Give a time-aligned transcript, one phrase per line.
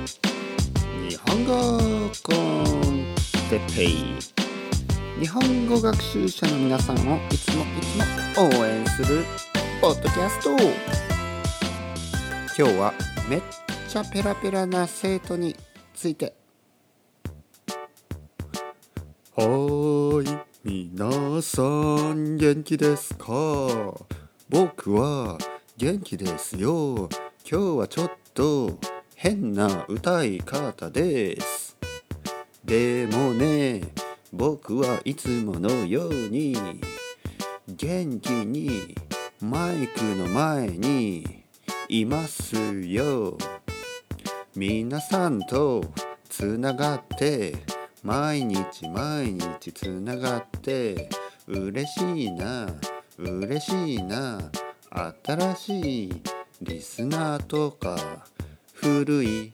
[0.00, 1.52] 日本語
[2.22, 3.14] コン
[3.50, 4.16] テッペイ
[5.20, 9.26] 日本語学習者の皆さんをいつもいつも応援する
[9.82, 10.56] ポッドキャスト。
[12.56, 12.94] 今日は
[13.28, 13.42] めっ
[13.90, 15.54] ちゃペラペラな生徒に
[15.92, 16.34] ついて。
[19.36, 21.60] はーい皆さ
[22.14, 23.26] ん元気ですか？
[24.48, 25.36] 僕は
[25.76, 27.10] 元気ですよ。
[27.50, 28.78] 今日はちょっと
[29.22, 31.76] 変な歌い方です。
[32.64, 33.82] でもね
[34.32, 36.56] 僕はいつものように
[37.68, 38.94] 元気に
[39.42, 41.44] マイクの前に
[41.90, 43.36] いますよ。
[44.56, 45.84] 皆さんと
[46.30, 47.56] つながって
[48.02, 51.10] 毎日毎日つながって
[51.46, 52.68] 嬉しいな
[53.18, 54.40] 嬉しいな
[55.22, 56.22] 新しい
[56.62, 57.98] リスナーとか
[58.82, 59.52] 古い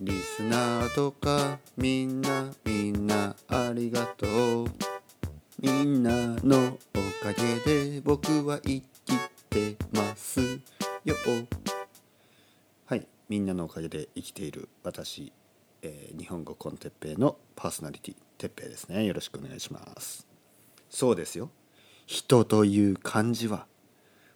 [0.00, 4.66] リスナーとかみんなみんなありがとう
[5.60, 7.56] みんなのおかげ
[7.90, 8.86] で僕は生き
[9.50, 10.60] てます
[11.04, 11.16] よ。
[12.86, 15.32] はいみんなのおかげで生きている私、
[15.82, 20.24] えー日本語コンテッペイのパーソナリティてっぺいですねよろしくお願いします。
[20.88, 21.50] そうですよ。
[22.06, 23.66] 人という漢字は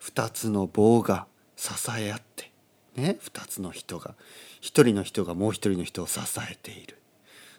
[0.01, 2.52] 2つの棒が支え合って
[2.97, 4.15] ね2つの人が
[4.61, 6.99] 1人の人がもう1人の人を支えている。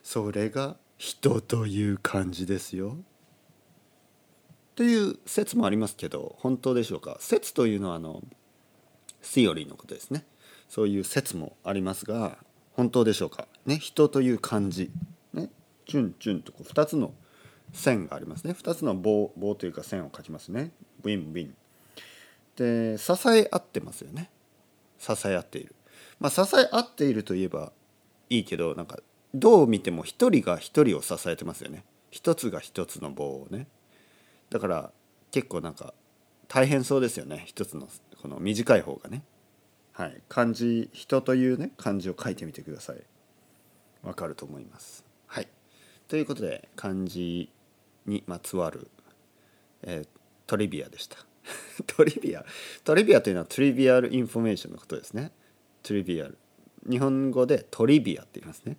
[0.02, 2.96] それが人という漢字ですよ。
[4.74, 7.16] という説もありますけど本当でしょうか。
[7.20, 8.22] 説というのはあの
[9.22, 10.24] セオリーのことですね。
[10.68, 12.38] そういう説もありますが
[12.72, 13.46] 本当でしょうか。
[13.66, 14.90] ね人という漢字
[15.32, 15.50] ね
[15.86, 17.12] チュンチュンとこう2つの
[17.72, 18.52] 線がありますね。
[18.52, 20.72] 2つの棒棒というか線を書きますね。
[21.02, 21.54] ウィンウィン。
[22.56, 24.30] で支え合ってますよね。
[25.04, 25.74] 支え合っている。
[26.18, 27.72] まあ支え合っているといえば
[28.30, 28.98] いいけどなんか
[29.34, 31.84] どう見ても一人が一人を支えてますよね。
[32.10, 33.66] 一つが一つの棒をね。
[34.50, 34.92] だから
[35.30, 35.94] 結構なんか
[36.48, 37.44] 大変そうですよね。
[37.46, 37.88] 一つの
[38.22, 39.24] この短い方がね。
[39.92, 40.22] はい。
[40.28, 43.02] 漢字人というね漢字を書いてみてください。
[44.02, 45.04] わかると思います。
[45.26, 45.48] はい。
[46.08, 47.50] ということで漢字
[48.06, 48.88] にまつわる、
[49.82, 50.08] えー
[50.46, 51.16] トリビアでした。
[51.86, 52.44] トリビア。
[52.84, 55.32] トリビアというのは trivial information のことですね。
[55.82, 56.38] trivial。
[56.88, 58.76] 日本語でトリビアって言いますね。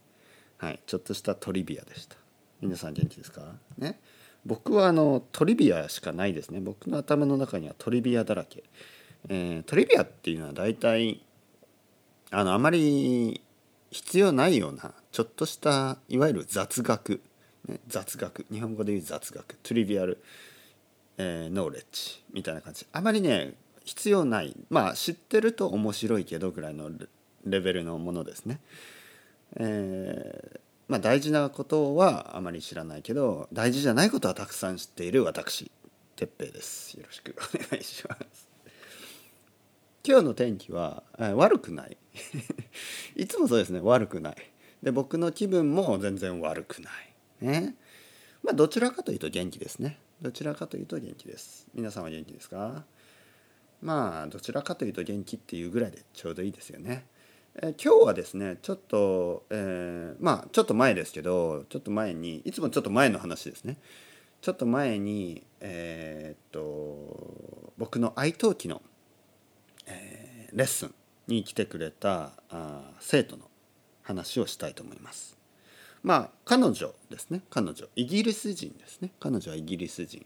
[0.57, 0.79] はい。
[0.85, 2.17] ちょっとしたトリビアでした。
[2.61, 3.55] 皆さん元気ですか？
[3.77, 3.99] ね。
[4.45, 6.59] 僕はあのトリビアしかないですね。
[6.61, 8.63] 僕の頭の中にはトリビアだらけ、
[9.29, 11.23] えートリビアっていうのは大体
[12.31, 13.41] あのあまり
[13.91, 17.21] 必要ないようなちょっとしたいわゆる雑学、
[17.67, 18.45] ね、雑学。
[18.51, 19.55] 日本語で言う雑学。
[19.63, 20.21] トリビアル、
[21.17, 22.85] えーノーレッジみたいな感じ。
[22.91, 23.53] あまりね
[23.83, 24.55] 必要ない。
[24.69, 26.89] まあ知ってると面白いけどぐらいの
[27.45, 28.59] レベルのものですね。
[29.57, 35.71] えーまあ大事なことはあまり知らないけど大事じゃないことはたくさん知っている私
[36.15, 36.93] 哲平です。
[36.93, 38.47] よろしくお願いします。
[40.07, 41.97] 今日の天気は、えー悪くない。
[43.15, 43.79] いつもそうですね。
[43.81, 44.35] 悪くない。
[44.83, 47.15] で僕の気分も全然悪くない。
[47.41, 47.75] ね。
[48.43, 49.97] まあどちらかというと元気ですね。
[50.21, 52.85] どちらかというと元気です皆さんは元気ですか？
[53.81, 57.05] まあどちらかというと元気っていうぐらいでちょうどいいですよね。
[57.55, 63.77] えー今日はですねちょっと、えーまあちょっと前ですけどちょっと前にいつもちょっと前の話ですね
[64.41, 68.81] ちょっと前にえーっと僕の愛登記の、
[69.85, 70.95] えーレッスン
[71.27, 73.49] に来てくれたあ生徒の
[74.03, 75.34] 話をしたいと思います。
[76.05, 77.41] まあ彼女ですね。
[77.49, 77.87] 彼女。
[77.95, 79.09] イギリス人ですね。
[79.19, 80.23] 彼女はイギリス人。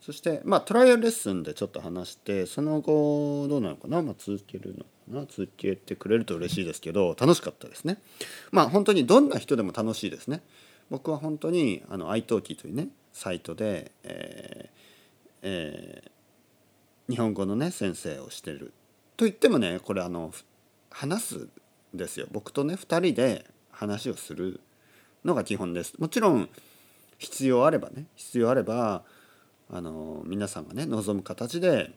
[0.00, 5.20] そしてまあトライアルレッスンでちょっと話してその後どうなのかな、まあ、続けるのかな？
[5.22, 7.96] 続けてくれると嬉しいですけど楽しかったですね。
[8.52, 10.42] まあ本当にどんな人でも楽しいですね。
[10.90, 16.10] 僕は本当にあの iTalki というねサイトで、えーえー
[17.06, 18.72] 日本語のね先生をしてる。
[19.18, 20.32] と言ってもねこれあの
[20.90, 21.48] 話す
[21.92, 22.26] ですよ。
[22.30, 24.60] 僕とね2人で話をする
[25.24, 25.94] のが基本です。
[25.98, 26.48] もちろん
[27.18, 29.02] 必要あればね必要あれば
[29.70, 31.92] あの皆さんがね望む形で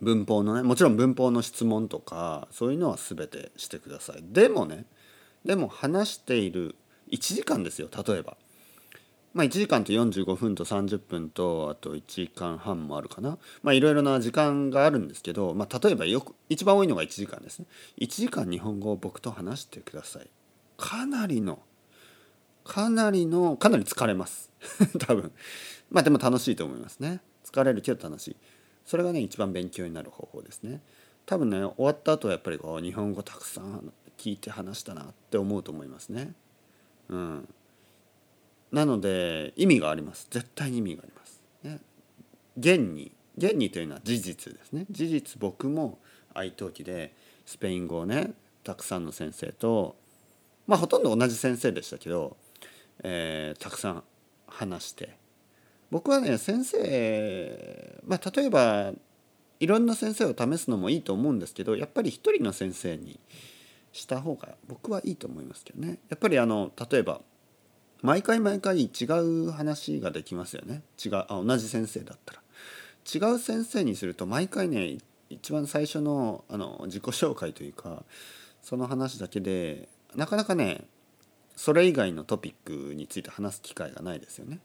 [0.00, 4.24] 文法のねもちろん文法の質問とかそういうのは全てしてください。
[4.32, 4.84] でもね
[5.44, 6.74] でも話している
[7.10, 8.36] 1時間ですよ例えば。
[9.34, 13.36] まあ1時間と45分と30分とあと1時間半もあるかな。
[13.62, 17.66] まあいろいろな時間があるんですけど、まあ、例えばよく一番多いのが1時間ですね。
[17.98, 20.30] 1時間日本語を僕と話してください。
[20.78, 21.58] かなりの
[22.66, 24.50] かなりのかなり疲れます。
[24.98, 25.32] 多分。
[25.90, 27.20] まあでも楽しいと思いますね。
[27.44, 28.36] 疲れるけど楽しい。
[28.84, 30.82] それがね一番勉強になる方法ですね。
[31.26, 36.34] 多分ね終わった後はやっぱりこう日本語たくさん聞いて話したなって思うと思いますね。
[37.08, 37.48] うん、
[38.72, 40.26] なので意味があります。
[40.30, 41.42] 絶対に意味があります。
[41.62, 41.80] ね、
[42.58, 43.12] 現に。
[43.38, 44.86] 現にというのは事実ですね。
[44.90, 45.98] 事実僕も
[46.34, 47.14] 愛登記で
[47.44, 48.32] スペイン語をね
[48.64, 49.96] たくさんの先生と
[50.66, 52.36] まあほとんど同じ先生でしたけど、
[53.02, 54.04] えー、たくさん
[54.46, 55.16] 話して。
[55.90, 58.92] 僕はね先生まあ例えば
[59.60, 63.18] いろんな先生を試すのもいいと思うんですけどやっぱり一人の先生に
[63.92, 65.98] した方が僕はいいと思いますけどね。
[66.08, 67.20] やっぱりあの例えば
[68.02, 70.82] 毎回毎回違う話ができますよね。
[71.02, 72.42] 違うあ同じ先生だったら。
[73.06, 74.98] 違う先生にすると毎回ね
[75.30, 78.02] 一番最初のあの自己紹介というか
[78.62, 80.84] その話だけでなかなかね
[81.56, 84.60] それ以外のトピックについて話す機会がないですよね。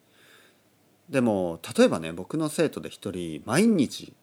[1.10, 4.14] でも例えばね僕の生徒で一人毎日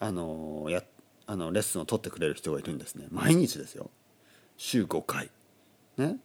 [0.00, 0.82] あのや
[1.26, 3.06] あのレッスンを取ってくれる人がいるんですね。
[3.10, 3.90] 毎日ですよ。
[4.56, 5.30] 週5回。
[5.98, 6.16] ね。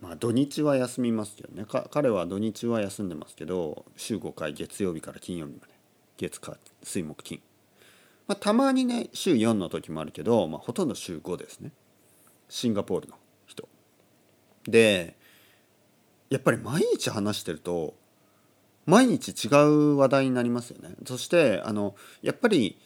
[0.00, 5.72] まあ土日は休みますけどね彼は土日は休んでますけど週5回月曜日から金曜日まで。
[6.16, 7.40] 月火水木金、
[8.26, 11.72] まあ、たまにね週4の時もあるけど、まあ、ほとんど週5ですね。
[12.48, 13.16] シンガポールの。
[14.66, 15.16] で
[16.30, 17.94] やっぱり毎日話してると
[18.86, 20.94] 毎日違う話題になりますよね。
[21.06, 22.78] そしてあのやっぱり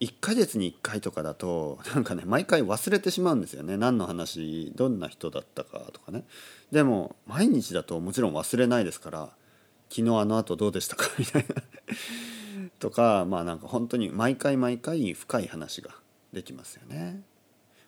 [0.00, 3.76] 1ヶ月に1回とかだとなんかね毎回忘れてしまうんですよね。
[3.76, 6.24] 何の話どんな人だったかとかね。
[6.72, 9.28] でも毎日だともちろん忘れないですから
[9.90, 11.04] 昨日あの後どうでしたか？
[11.18, 11.62] みたいな。
[12.80, 15.90] とかまあなんか本当に毎回毎回深い話が
[16.32, 17.22] できますよね。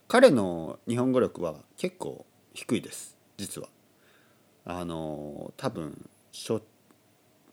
[0.07, 3.69] 彼の日本語力は結構低いです実は。
[4.65, 6.63] あの多分しょ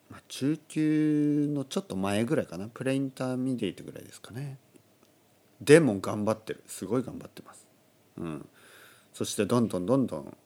[0.10, 2.68] まあ、中級のちょっと前ぐらいかな？
[2.68, 4.58] pre-intermediate ぐらいですかね。
[5.62, 6.64] でも頑張ってる。
[6.68, 7.66] すごい頑張ってます。
[8.18, 8.46] うん。
[9.14, 10.38] そしてどんどんどんどん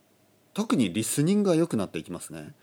[0.53, 2.53] 特にリスニングが良くなっていきますね、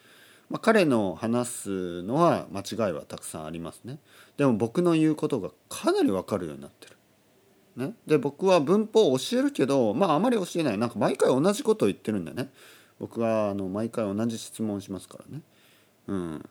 [0.48, 3.98] まあ、彼の話すのは間違いはたくさんありますね。
[4.36, 6.96] でも僕の言うことがかなり分かるようになってる。
[7.76, 10.78] ね、で僕は文法を教えるけどまああまり教えない。
[10.78, 12.50] なんか毎回同じことを言ってるんだよね。
[13.00, 15.42] 僕はあの毎回同じ質問しますからね。
[16.08, 16.48] うん。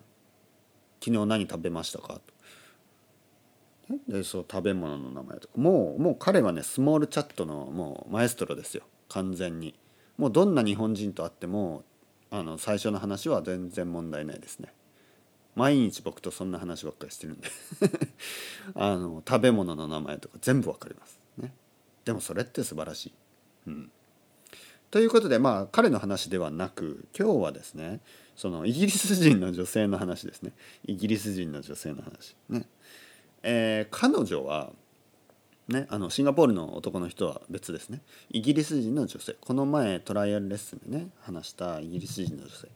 [1.03, 2.19] 昨日何食べましたか?」
[3.88, 4.01] と。
[4.07, 5.53] でそう食べ物の名前とか。
[5.57, 8.83] もうもう彼はねスモールチャットのもうマエストロですよ。
[9.09, 9.75] 完全に。
[10.17, 11.83] もうどんな日本人と会っても
[12.29, 14.74] あの最初の話は全然問題ないですね。
[15.56, 17.50] 毎日僕とそんな話ばっかりしてるんで。
[18.75, 21.19] あの食べ物の名前とか全部わかります。
[21.38, 21.53] ね。
[22.06, 23.13] でもそれって素晴らしい。
[23.68, 23.92] うん。
[24.89, 28.01] ということでまあ彼の話ではなく今日はですね
[28.36, 30.53] そのイギリス人の女性の話ですね。
[30.86, 32.36] イギリス人の女性の話。
[32.50, 32.68] ね。
[33.44, 34.71] えー、彼女は
[35.68, 38.01] ねあのシンガポールの男の人は別ですね。
[38.30, 39.36] イギリス人の女性。
[39.42, 42.68] この前トライアルレッスンでね話したイギリス人の女性。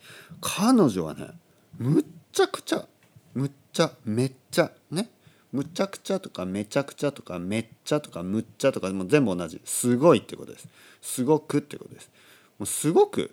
[0.41, 1.29] 彼女はね
[1.77, 2.85] むっちゃくちゃ
[3.33, 5.09] むっちゃめっちゃね。
[5.53, 9.61] むちゃくちゃとかめちゃくちゃとかめっちゃとかむっちゃとかもう全部同じ。
[9.63, 10.67] すごいってことです。
[11.01, 12.11] すごくってことです。
[12.59, 13.31] もうすごく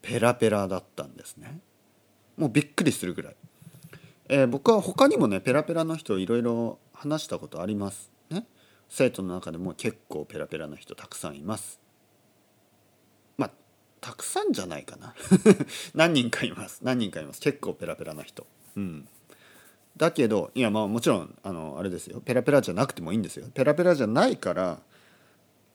[0.00, 1.60] ペラペラだったんですね。
[2.38, 3.36] もうびっくりするぐらい、
[4.30, 8.46] えー、僕は他にもねペラペラの人いろいろ話したことありますね。
[8.88, 11.81] 生徒の中でも結構ペラペラな人たくさんいます。
[14.02, 15.14] たくさんじゃないかな。
[15.94, 16.80] 何人かいます。
[16.82, 17.40] 何人かいます。
[17.40, 18.46] 結構ペラペラな人。
[18.76, 19.08] うん。
[19.96, 22.20] だけどいやまあもちろんあのあれですよ。
[22.20, 23.46] ペラペラじゃなくてもいいんですよ。
[23.54, 24.80] ペラペラじゃないから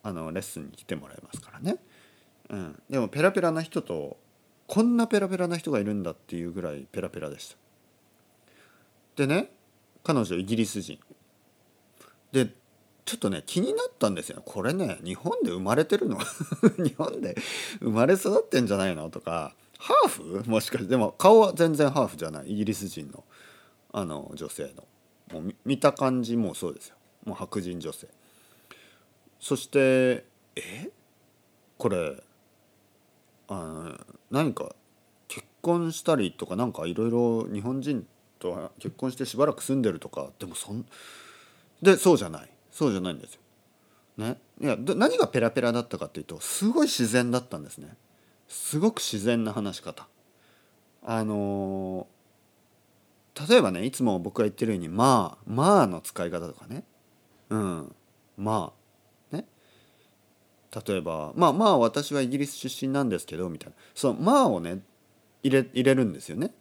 [0.04, 1.78] あのレッスンに来てもらいますからね。
[2.50, 4.18] うん、でもペラペラな人と
[4.68, 7.56] こんなペラペラな人がいるんだっていうぐらいペラペラでした。
[9.16, 9.52] でね
[10.04, 11.00] 彼女イギリス人。
[12.34, 12.54] で
[13.08, 14.42] ちょっとね気になったんですよ。
[14.46, 16.20] これね日本で生まれてるの？
[16.78, 17.38] 日本で
[17.80, 19.10] 生まれ育ってんじゃないの？
[19.10, 19.56] とか。
[19.80, 20.10] ハー
[20.44, 20.44] フ？
[20.50, 20.90] もしかして。
[20.90, 22.52] でも顔は全然ハーフじゃない。
[22.52, 23.24] イギリス人の。
[23.94, 25.40] あの女性の。
[25.40, 26.98] もう見た感じもうそうですよ。
[27.24, 28.08] もう白人女性。
[29.40, 30.26] そして
[30.58, 30.92] え？
[31.78, 32.22] これ
[33.48, 33.98] あ
[34.30, 34.76] 何か
[35.30, 38.06] 結婚したりとかなんかいろいろ日本人
[38.40, 40.30] と結婚してしばらく住んでるとか。
[40.40, 40.86] でもそん
[41.82, 42.50] でそうじゃない。
[42.78, 43.42] そうじゃないんですよ。
[44.18, 47.96] ね、いや何がペラペラだったかっていうとすごい自然だったんですね。
[48.48, 50.08] すごく自然な話し方。
[51.04, 56.84] あのー、例えばねいつも僕が言ってるように「まあ」「まあ」の使い方とかね
[57.50, 57.96] うん
[58.38, 58.74] ま
[59.32, 59.46] あね
[60.88, 64.84] 例えばまあまあ私はイギリス出身なんですけどみたいなその「まあ」をね
[65.42, 66.54] 入れ入れるんですよね。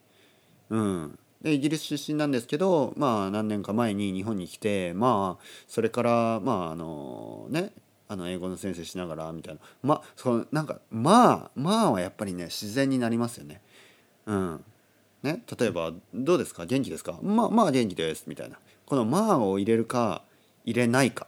[0.70, 7.72] うん、でイギリス出身なんですけどまあ何年か前に日本に来てまあそれからまああのね
[8.08, 9.60] あの英語の先生しながらみたいな。
[9.82, 13.60] まそのなんかまあまあはやっぱりね自然になりますよね。
[14.26, 14.64] うん。
[15.22, 16.66] ね、例えば「どうですか？
[16.66, 18.58] 元気ですか?」まあ「まあ元気です」みたいな。
[18.84, 20.22] この「まあ」を入れるか
[20.64, 21.26] 入れないか。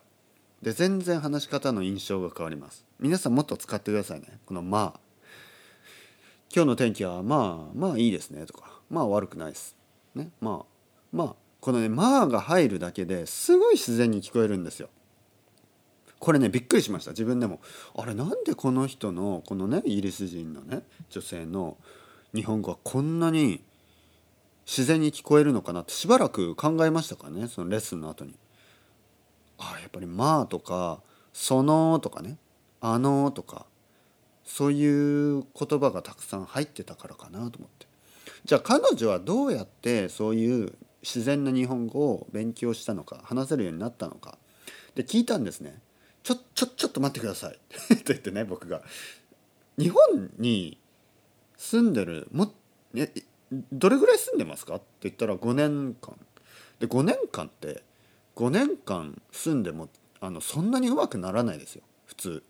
[0.62, 2.84] で全然話し方の印象が変わります。
[3.00, 4.38] 皆さんもっと使ってくださいね。
[4.46, 5.00] この「まあ」
[6.54, 8.80] 今日の天気はまあまあいいですねとか。
[8.90, 9.77] まあ悪くないです。
[10.18, 10.30] ね。
[10.40, 10.66] まあ
[11.12, 14.88] まあこのね「まあ」が入るだけですごい自然に聞こえるんですよ。
[16.18, 17.12] これねびっくりしました。
[17.12, 17.60] 自分でも。
[17.96, 21.76] あれなんでこの人のこのねイギリス人のね女性の
[22.34, 23.62] 日本語はこんなに
[24.66, 28.34] 自然に聞こえるのかなってしばらく考えましたからねそのレッスンの後に。
[29.58, 31.00] あやっぱり「まあ」とか
[31.32, 32.38] 「その」とかね
[32.80, 33.66] 「あの」とか
[34.44, 37.87] そういう言葉がたくさん入ってたからかなと思って。
[38.48, 44.38] じゃあ彼女はどうやってそういう自然な日本語を勉強したのか話せるようになったのか。
[44.94, 45.82] で聞いたんですね
[46.24, 47.58] 「ちょちょちょっと待ってください」
[47.92, 48.82] って言ってね僕が。
[49.76, 50.78] 日本に
[51.58, 52.54] 住んでるも
[52.94, 53.12] え
[53.70, 54.76] どれぐらい住んでますか？
[54.76, 56.18] って言ったら5年間。
[56.80, 57.82] で5年間って
[58.34, 59.90] 5年間住んでも
[60.20, 61.82] あのそんなにうまくならないですよ。
[62.06, 62.42] 普通。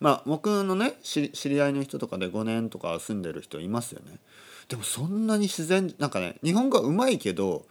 [0.00, 4.18] まあ僕のね知り合いの人とかで5年とか住んでる人いますよね。
[4.68, 7.66] でもそんなに自然なんかね日本語はうまいけど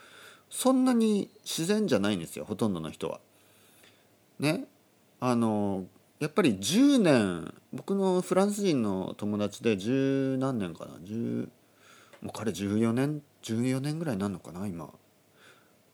[0.50, 3.20] そんなに自然じゃないんですよほとんどの人は。
[4.40, 4.66] ね？
[5.20, 5.86] あの
[6.20, 11.50] やっぱり10年僕のフランス人の友達で十何年かな10
[12.22, 14.90] もう彼14年14年ぐらいになるのかな今。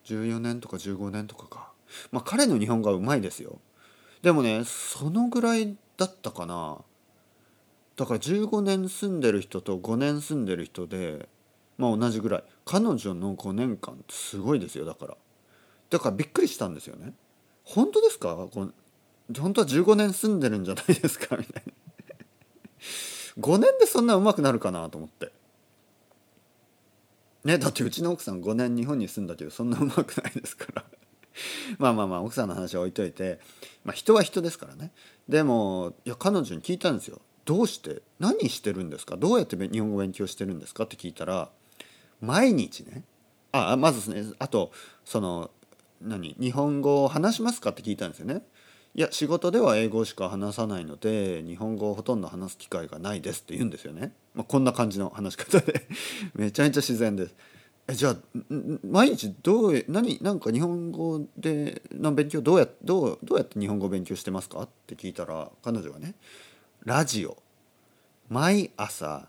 [0.05, 1.71] 14年とか15年とかか。
[2.11, 3.59] まあ彼の日本語はうまいですよ。
[4.21, 6.79] でもねそのぐらいだったかな。
[7.99, 11.27] だから15年住んでる人と5年住んでる人で
[11.77, 12.43] まあ同じぐらい。
[12.63, 15.17] 彼女の5年間ってすごいですよだから。
[15.89, 17.11] だからびっくりしたんですよね。
[17.65, 18.35] 本当ですか？
[18.35, 18.73] 本
[19.27, 21.35] 当は15年住んでるんじゃないですか？
[21.35, 21.73] みたいな。
[23.37, 25.33] 5年でそんな上手くなるかなと思って。
[27.43, 30.85] ねだってうちの奥さん5年日本に住んだけどそんなうまくないですから。
[31.79, 33.39] まあまあまあ奥さんの話は置いといて、
[33.83, 34.93] まあ、人は人ですからね。
[35.27, 37.19] でもいや彼女に聞いたんですよ。
[37.49, 39.17] どうして何してるんですか？
[39.17, 40.83] どうやって日本語勉強してるんですか？
[40.83, 41.49] って聞いたら
[42.21, 43.03] 毎日ね。
[43.51, 44.71] あまずですねあと
[45.03, 45.49] その
[45.99, 47.71] 何日本語を話しますか？
[47.71, 48.43] って聞いたんですよね。
[48.93, 55.87] いや仕事では英語しか話さないので日本語をほとんど話す機会がないですって言うんですよね、まあ、こんな感じの話し方で。
[56.35, 57.35] めちゃめちゃ自然です。
[57.87, 58.17] えじゃあ
[58.83, 64.61] 毎日どう何なんか日本語での勉強どうやどうどうやって日本語を勉強してますか？
[64.61, 66.13] って聞いたら彼女はね
[66.86, 67.36] ラジオ。
[68.29, 69.27] 毎朝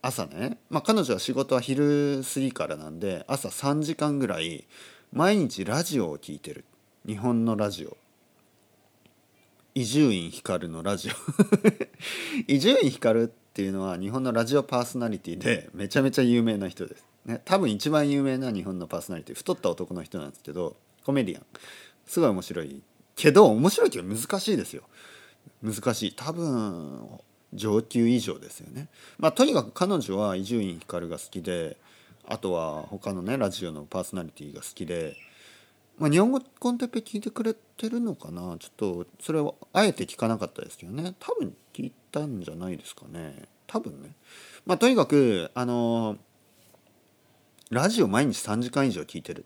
[0.00, 0.58] 朝ね。
[0.70, 4.64] まあ彼女は仕事は昼過ぎからなんで朝3時間ぐらい
[5.12, 6.64] 毎日ラジオを聞いてる。
[7.04, 7.96] 日本のラジオ。
[9.74, 11.12] 伊集院光のラジオ。
[12.46, 21.46] 伊集院光っていうのは日本のラジオパーソナリティでめちゃめちゃ有名な人です、ね、多分一番有名な日本のパーソナリティ太った男の人なんですけどコメディアン。
[22.06, 22.82] すごい面白い。
[23.16, 24.84] けど面白いけど難しいですよ。
[25.62, 26.12] 難しい。
[26.14, 27.08] 多分
[27.52, 28.88] 上級以上ですよね。
[29.18, 31.76] まあとにかく彼女は伊集院光が好きで
[32.26, 35.16] あとは他のねラジオのパーソナリティが好きで
[35.96, 38.56] まあ、日本語コンテッペ聞いてくれてるのかな？
[38.58, 41.14] ちょっとそれはあえて聞かなかったですけどね。
[41.20, 43.44] 多分聞いたんじゃないですかね。
[43.68, 44.10] 多分ね。
[44.66, 46.16] まあとにかくあの
[47.70, 49.44] ラジオ毎日3時間以上聞いてる。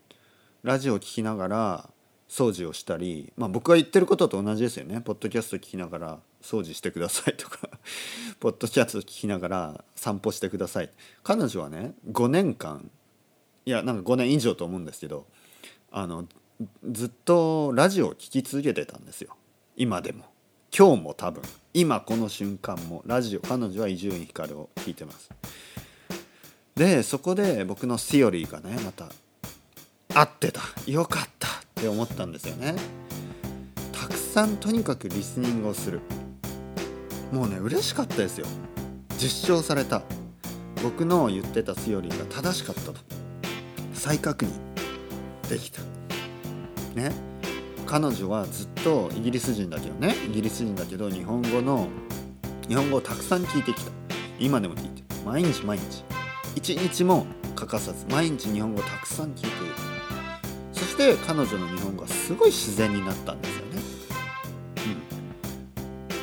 [0.62, 1.90] ラジオを聞きながら
[2.28, 5.00] 掃除をしたりまあ僕が言ってることと同じですよね。
[5.00, 7.70] ポッドキャスト聞きながら掃除してくださいとか
[8.38, 10.90] ポッドキャスト聞きながら散歩してください。
[11.22, 12.90] 彼女はね5年間
[13.64, 15.26] いやなんか5年以上と思うんですけど
[15.90, 16.26] あの
[16.90, 19.36] ずっとラジオを聴き続けてたんですよ。
[19.76, 20.24] 今でも。
[20.76, 21.42] 今日も多分。
[21.72, 25.30] 今この瞬間もラジオ彼女は伊集院光を聞いてます。
[26.74, 29.08] でそこで僕のセオリーがねまた
[30.14, 30.60] 合ってた。
[30.86, 31.37] よかった。
[31.78, 32.74] って思ったんですよね。
[33.92, 36.00] たくさんとにかくリスニングをする。
[37.32, 38.46] もうね嬉しかったですよ。
[39.16, 40.02] 実証された。
[40.82, 42.94] 僕の言ってたセオリーが正しかったと。
[43.94, 44.50] 再確認
[45.48, 45.80] できた。
[46.94, 47.12] ね。
[47.86, 50.14] 彼女はずっとイギリス人だけどね。
[50.28, 51.88] イギリス人だけど日本語の
[52.68, 53.92] 日本語をたくさん聞いてきた。
[54.38, 55.06] 今でも聞いてる。
[55.24, 56.04] 毎日毎日。
[56.56, 59.87] 一日も欠かさず毎日日本語をたくさん聞いている。
[60.98, 63.82] して彼女の日本語はすごい自然になったんですよね。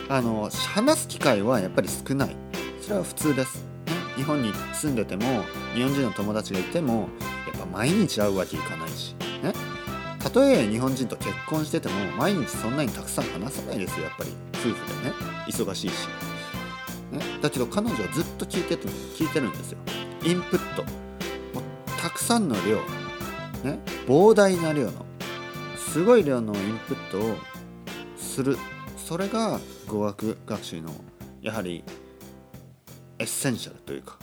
[0.10, 0.14] うん。
[0.14, 2.36] あの話す機会はやっぱり少ない。
[2.82, 7.08] それは普通です、ね、日本に住んでても日本人の友達がいても
[7.48, 9.16] やっぱ毎日会うわけいかないし。
[9.42, 9.54] ね。
[10.34, 14.32] とえ日本人と結婚してても毎日そんなにたくさん話さないですよやっぱり。
[14.56, 15.16] 夫婦でね。
[15.48, 15.94] 忙しいし、
[17.12, 19.78] ね、だけど彼女はずっと聞いてて聞いてるんですよ。
[20.24, 20.84] インプット。
[20.84, 20.90] も
[21.62, 22.78] うたくさんの量。
[23.64, 23.80] ね。
[24.08, 25.04] 膨大な量の
[25.78, 27.36] すごい量のインプットを
[28.16, 28.56] する。
[28.98, 30.94] それが語学学習の
[31.42, 31.84] やはり
[33.18, 34.18] essential というか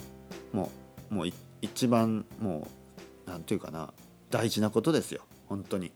[0.53, 0.71] も
[1.11, 1.27] うもう
[1.61, 2.69] 一番も
[3.27, 3.93] う何て言うかな
[4.31, 5.23] 大事なことですよ。
[5.49, 5.91] 本当に。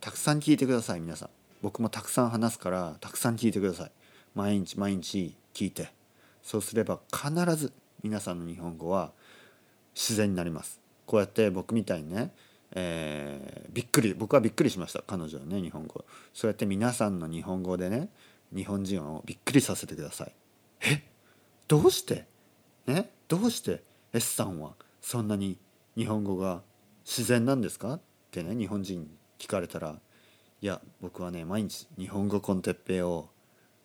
[0.00, 1.30] たくさん聞いてください皆さん。
[1.60, 3.92] 僕もたくさん話すからたくさん聞いてください。
[4.36, 5.92] 毎日毎日聞いて。
[6.42, 7.72] そうすれば必ず
[8.04, 9.10] 皆さんの日本語は
[9.92, 10.80] 自然になります。
[11.04, 12.32] こうやって僕みたいにね
[12.74, 16.04] えー、びっくり僕はびっくりしました彼女はね日本語。
[16.32, 18.08] そうやって皆さんの日本語でね
[18.54, 20.32] 日本人をびっくりさせてください。
[20.82, 21.02] え？
[21.68, 22.26] どうして？
[22.86, 23.10] ね？
[23.28, 25.58] どうして？S さんはそんなに
[25.96, 26.62] 日本語が
[27.04, 27.94] 自然なんですか？
[27.94, 28.00] っ
[28.30, 29.98] てね日本人に聞かれたら
[30.60, 33.28] いや僕はね毎日日本語 con Teppei を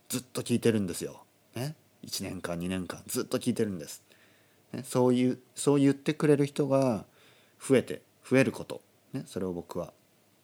[0.09, 1.23] ずっと聞いてるんですよ。
[1.55, 1.75] ね、
[2.05, 4.03] 1年間2年間ずっと聞いてるんです。
[4.71, 7.05] ね、そういうそう言ってくれる人が
[7.59, 8.81] 増えて増えること、
[9.13, 9.93] ね、それを僕は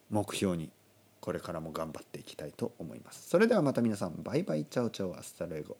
[0.09, 0.71] 目標に
[1.19, 3.29] これからも頑張っていきたいと思います。
[3.29, 5.77] それではまた皆さんバイバイ ciao ciao hasta luego。